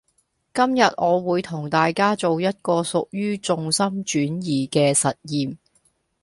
[0.51, 5.57] 今日我會同大家做一個屬於重心轉移嘅實驗